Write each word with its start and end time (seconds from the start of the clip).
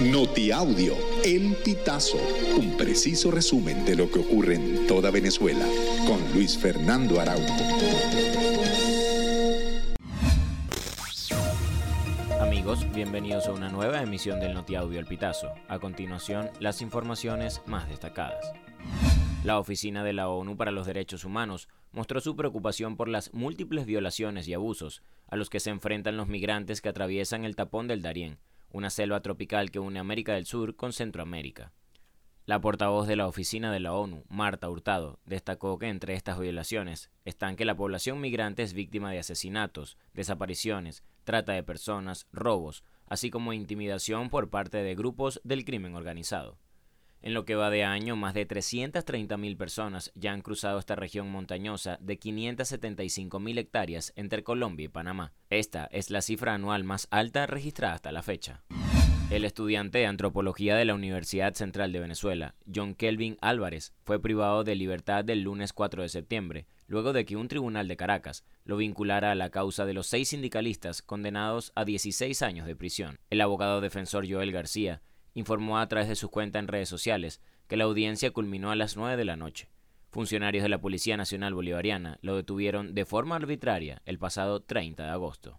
Notiaudio, 0.00 0.96
El 1.24 1.54
Pitazo, 1.64 2.18
un 2.58 2.76
preciso 2.76 3.30
resumen 3.30 3.84
de 3.84 3.94
lo 3.94 4.10
que 4.10 4.18
ocurre 4.18 4.56
en 4.56 4.88
toda 4.88 5.12
Venezuela, 5.12 5.64
con 6.04 6.20
Luis 6.34 6.58
Fernando 6.58 7.20
Araújo. 7.20 7.54
Amigos, 12.40 12.92
bienvenidos 12.92 13.46
a 13.46 13.52
una 13.52 13.68
nueva 13.68 14.02
emisión 14.02 14.40
del 14.40 14.54
Notiaudio 14.54 14.98
El 14.98 15.06
Pitazo. 15.06 15.52
A 15.68 15.78
continuación, 15.78 16.50
las 16.58 16.82
informaciones 16.82 17.62
más 17.66 17.88
destacadas. 17.88 18.52
La 19.44 19.60
Oficina 19.60 20.02
de 20.02 20.12
la 20.12 20.28
ONU 20.28 20.56
para 20.56 20.72
los 20.72 20.86
Derechos 20.86 21.24
Humanos 21.24 21.68
mostró 21.92 22.20
su 22.20 22.34
preocupación 22.34 22.96
por 22.96 23.08
las 23.08 23.32
múltiples 23.32 23.86
violaciones 23.86 24.48
y 24.48 24.54
abusos 24.54 25.02
a 25.28 25.36
los 25.36 25.50
que 25.50 25.60
se 25.60 25.70
enfrentan 25.70 26.16
los 26.16 26.26
migrantes 26.26 26.80
que 26.80 26.88
atraviesan 26.88 27.44
el 27.44 27.54
tapón 27.54 27.86
del 27.86 28.02
Darién, 28.02 28.38
una 28.74 28.90
selva 28.90 29.20
tropical 29.20 29.70
que 29.70 29.78
une 29.78 30.00
América 30.00 30.34
del 30.34 30.46
Sur 30.46 30.74
con 30.74 30.92
Centroamérica. 30.92 31.72
La 32.44 32.60
portavoz 32.60 33.06
de 33.06 33.14
la 33.14 33.28
Oficina 33.28 33.72
de 33.72 33.78
la 33.78 33.94
ONU, 33.94 34.24
Marta 34.28 34.68
Hurtado, 34.68 35.20
destacó 35.24 35.78
que 35.78 35.88
entre 35.88 36.14
estas 36.14 36.40
violaciones 36.40 37.08
están 37.24 37.54
que 37.54 37.64
la 37.64 37.76
población 37.76 38.20
migrante 38.20 38.64
es 38.64 38.72
víctima 38.72 39.12
de 39.12 39.20
asesinatos, 39.20 39.96
desapariciones, 40.12 41.04
trata 41.22 41.52
de 41.52 41.62
personas, 41.62 42.26
robos, 42.32 42.82
así 43.06 43.30
como 43.30 43.52
intimidación 43.52 44.28
por 44.28 44.50
parte 44.50 44.78
de 44.78 44.96
grupos 44.96 45.40
del 45.44 45.64
crimen 45.64 45.94
organizado. 45.94 46.58
En 47.24 47.32
lo 47.32 47.46
que 47.46 47.54
va 47.54 47.70
de 47.70 47.84
año, 47.84 48.16
más 48.16 48.34
de 48.34 48.46
330.000 48.46 49.56
personas 49.56 50.12
ya 50.14 50.34
han 50.34 50.42
cruzado 50.42 50.78
esta 50.78 50.94
región 50.94 51.30
montañosa 51.30 51.96
de 52.02 52.20
575.000 52.20 53.58
hectáreas 53.58 54.12
entre 54.14 54.44
Colombia 54.44 54.84
y 54.84 54.88
Panamá. 54.88 55.32
Esta 55.48 55.86
es 55.86 56.10
la 56.10 56.20
cifra 56.20 56.52
anual 56.52 56.84
más 56.84 57.08
alta 57.10 57.46
registrada 57.46 57.94
hasta 57.94 58.12
la 58.12 58.22
fecha. 58.22 58.62
El 59.30 59.46
estudiante 59.46 60.00
de 60.00 60.06
antropología 60.06 60.76
de 60.76 60.84
la 60.84 60.92
Universidad 60.92 61.54
Central 61.54 61.92
de 61.92 62.00
Venezuela, 62.00 62.56
John 62.72 62.94
Kelvin 62.94 63.38
Álvarez, 63.40 63.94
fue 64.04 64.20
privado 64.20 64.62
de 64.62 64.74
libertad 64.74 65.24
del 65.24 65.40
lunes 65.40 65.72
4 65.72 66.02
de 66.02 66.10
septiembre, 66.10 66.66
luego 66.88 67.14
de 67.14 67.24
que 67.24 67.36
un 67.36 67.48
tribunal 67.48 67.88
de 67.88 67.96
Caracas 67.96 68.44
lo 68.66 68.76
vinculara 68.76 69.30
a 69.30 69.34
la 69.34 69.48
causa 69.48 69.86
de 69.86 69.94
los 69.94 70.08
seis 70.08 70.28
sindicalistas 70.28 71.00
condenados 71.00 71.72
a 71.74 71.86
16 71.86 72.42
años 72.42 72.66
de 72.66 72.76
prisión. 72.76 73.18
El 73.30 73.40
abogado 73.40 73.80
defensor 73.80 74.30
Joel 74.30 74.52
García 74.52 75.00
informó 75.34 75.78
a 75.78 75.88
través 75.88 76.08
de 76.08 76.16
su 76.16 76.30
cuenta 76.30 76.58
en 76.58 76.68
redes 76.68 76.88
sociales 76.88 77.40
que 77.68 77.76
la 77.76 77.84
audiencia 77.84 78.30
culminó 78.30 78.70
a 78.70 78.76
las 78.76 78.96
9 78.96 79.16
de 79.16 79.24
la 79.24 79.36
noche. 79.36 79.68
Funcionarios 80.10 80.62
de 80.62 80.68
la 80.68 80.80
Policía 80.80 81.16
Nacional 81.16 81.54
Bolivariana 81.54 82.18
lo 82.22 82.36
detuvieron 82.36 82.94
de 82.94 83.04
forma 83.04 83.36
arbitraria 83.36 84.00
el 84.06 84.18
pasado 84.18 84.62
30 84.62 85.02
de 85.02 85.10
agosto. 85.10 85.58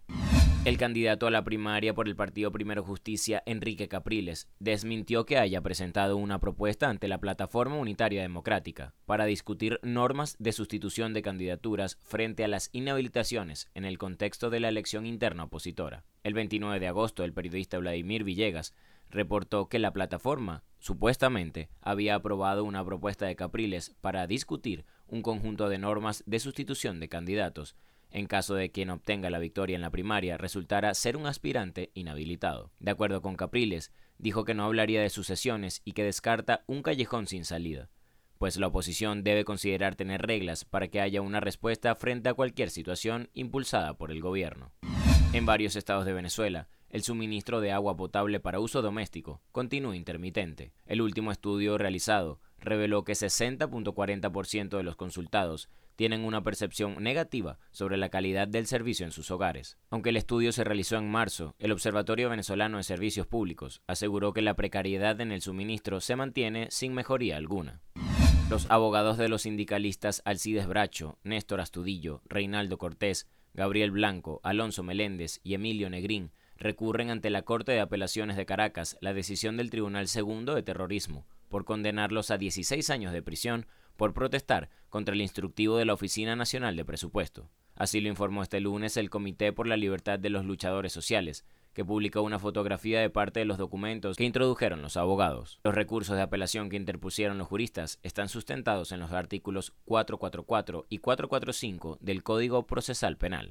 El 0.66 0.78
candidato 0.78 1.28
a 1.28 1.30
la 1.30 1.44
primaria 1.44 1.94
por 1.94 2.08
el 2.08 2.16
Partido 2.16 2.50
Primero 2.50 2.82
Justicia, 2.82 3.40
Enrique 3.46 3.86
Capriles, 3.86 4.48
desmintió 4.58 5.24
que 5.24 5.38
haya 5.38 5.60
presentado 5.60 6.16
una 6.16 6.40
propuesta 6.40 6.88
ante 6.88 7.06
la 7.06 7.18
Plataforma 7.18 7.76
Unitaria 7.76 8.22
Democrática 8.22 8.92
para 9.04 9.26
discutir 9.26 9.78
normas 9.84 10.34
de 10.40 10.50
sustitución 10.50 11.14
de 11.14 11.22
candidaturas 11.22 11.98
frente 12.02 12.42
a 12.42 12.48
las 12.48 12.70
inhabilitaciones 12.72 13.70
en 13.74 13.84
el 13.84 13.96
contexto 13.96 14.50
de 14.50 14.58
la 14.58 14.68
elección 14.68 15.06
interna 15.06 15.44
opositora. 15.44 16.04
El 16.24 16.34
29 16.34 16.80
de 16.80 16.88
agosto, 16.88 17.22
el 17.22 17.32
periodista 17.32 17.78
Vladimir 17.78 18.24
Villegas 18.24 18.74
reportó 19.10 19.68
que 19.68 19.78
la 19.78 19.92
plataforma 19.92 20.64
supuestamente 20.78 21.68
había 21.80 22.14
aprobado 22.14 22.64
una 22.64 22.84
propuesta 22.84 23.26
de 23.26 23.36
Capriles 23.36 23.94
para 24.00 24.26
discutir 24.26 24.84
un 25.06 25.22
conjunto 25.22 25.68
de 25.68 25.78
normas 25.78 26.22
de 26.26 26.38
sustitución 26.40 27.00
de 27.00 27.08
candidatos 27.08 27.76
en 28.10 28.26
caso 28.26 28.54
de 28.54 28.70
quien 28.70 28.90
obtenga 28.90 29.30
la 29.30 29.38
victoria 29.38 29.76
en 29.76 29.82
la 29.82 29.90
primaria 29.90 30.36
resultara 30.36 30.94
ser 30.94 31.16
un 31.16 31.26
aspirante 31.26 31.90
inhabilitado. 31.94 32.70
De 32.78 32.90
acuerdo 32.90 33.20
con 33.20 33.36
Capriles, 33.36 33.92
dijo 34.18 34.44
que 34.44 34.54
no 34.54 34.64
hablaría 34.64 35.02
de 35.02 35.10
sucesiones 35.10 35.82
y 35.84 35.92
que 35.92 36.04
descarta 36.04 36.64
un 36.66 36.82
callejón 36.82 37.26
sin 37.26 37.44
salida, 37.44 37.90
pues 38.38 38.56
la 38.56 38.68
oposición 38.68 39.24
debe 39.24 39.44
considerar 39.44 39.96
tener 39.96 40.22
reglas 40.22 40.64
para 40.64 40.88
que 40.88 41.00
haya 41.00 41.20
una 41.20 41.40
respuesta 41.40 41.94
frente 41.94 42.28
a 42.28 42.34
cualquier 42.34 42.70
situación 42.70 43.28
impulsada 43.34 43.94
por 43.98 44.10
el 44.10 44.20
gobierno. 44.20 44.72
En 45.32 45.44
varios 45.44 45.76
estados 45.76 46.06
de 46.06 46.12
Venezuela, 46.12 46.68
el 46.90 47.02
suministro 47.02 47.60
de 47.60 47.72
agua 47.72 47.96
potable 47.96 48.40
para 48.40 48.60
uso 48.60 48.82
doméstico 48.82 49.42
continúa 49.52 49.96
intermitente. 49.96 50.72
El 50.86 51.02
último 51.02 51.32
estudio 51.32 51.78
realizado 51.78 52.40
reveló 52.58 53.04
que 53.04 53.12
60.40% 53.12 54.76
de 54.76 54.82
los 54.82 54.96
consultados 54.96 55.68
tienen 55.96 56.24
una 56.24 56.42
percepción 56.42 57.02
negativa 57.02 57.58
sobre 57.70 57.96
la 57.96 58.10
calidad 58.10 58.46
del 58.46 58.66
servicio 58.66 59.06
en 59.06 59.12
sus 59.12 59.30
hogares. 59.30 59.78
Aunque 59.90 60.10
el 60.10 60.16
estudio 60.16 60.52
se 60.52 60.62
realizó 60.62 60.96
en 60.96 61.10
marzo, 61.10 61.54
el 61.58 61.72
Observatorio 61.72 62.28
Venezolano 62.28 62.76
de 62.76 62.82
Servicios 62.82 63.26
Públicos 63.26 63.82
aseguró 63.86 64.32
que 64.32 64.42
la 64.42 64.54
precariedad 64.54 65.20
en 65.20 65.32
el 65.32 65.40
suministro 65.40 66.00
se 66.00 66.16
mantiene 66.16 66.68
sin 66.70 66.92
mejoría 66.92 67.36
alguna. 67.36 67.80
Los 68.50 68.70
abogados 68.70 69.16
de 69.18 69.28
los 69.28 69.42
sindicalistas 69.42 70.22
Alcides 70.24 70.68
Bracho, 70.68 71.18
Néstor 71.24 71.60
Astudillo, 71.60 72.22
Reinaldo 72.26 72.78
Cortés, 72.78 73.26
Gabriel 73.54 73.90
Blanco, 73.90 74.40
Alonso 74.44 74.82
Meléndez 74.82 75.40
y 75.42 75.54
Emilio 75.54 75.88
Negrín 75.88 76.30
recurren 76.58 77.10
ante 77.10 77.30
la 77.30 77.42
Corte 77.42 77.72
de 77.72 77.80
Apelaciones 77.80 78.36
de 78.36 78.46
Caracas 78.46 78.96
la 79.00 79.14
decisión 79.14 79.56
del 79.56 79.70
Tribunal 79.70 80.08
Segundo 80.08 80.54
de 80.54 80.62
Terrorismo 80.62 81.26
por 81.48 81.64
condenarlos 81.64 82.30
a 82.30 82.38
16 82.38 82.90
años 82.90 83.12
de 83.12 83.22
prisión 83.22 83.66
por 83.96 84.12
protestar 84.12 84.68
contra 84.88 85.14
el 85.14 85.20
instructivo 85.20 85.76
de 85.76 85.84
la 85.84 85.94
Oficina 85.94 86.36
Nacional 86.36 86.76
de 86.76 86.84
Presupuesto. 86.84 87.50
Así 87.74 88.00
lo 88.00 88.08
informó 88.08 88.42
este 88.42 88.60
lunes 88.60 88.96
el 88.96 89.10
Comité 89.10 89.52
por 89.52 89.66
la 89.66 89.76
Libertad 89.76 90.18
de 90.18 90.30
los 90.30 90.44
Luchadores 90.44 90.92
Sociales, 90.92 91.44
que 91.74 91.84
publicó 91.84 92.22
una 92.22 92.38
fotografía 92.38 93.00
de 93.00 93.10
parte 93.10 93.40
de 93.40 93.44
los 93.44 93.58
documentos 93.58 94.16
que 94.16 94.24
introdujeron 94.24 94.80
los 94.80 94.96
abogados. 94.96 95.60
Los 95.62 95.74
recursos 95.74 96.16
de 96.16 96.22
apelación 96.22 96.70
que 96.70 96.76
interpusieron 96.76 97.36
los 97.36 97.48
juristas 97.48 97.98
están 98.02 98.30
sustentados 98.30 98.92
en 98.92 99.00
los 99.00 99.12
artículos 99.12 99.74
444 99.84 100.86
y 100.88 100.98
445 100.98 101.98
del 102.00 102.22
Código 102.22 102.66
Procesal 102.66 103.18
Penal. 103.18 103.50